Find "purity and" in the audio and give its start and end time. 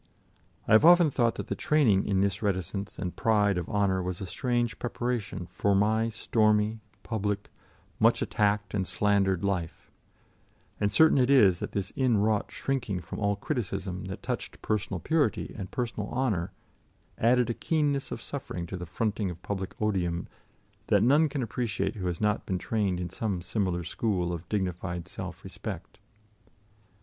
14.99-15.69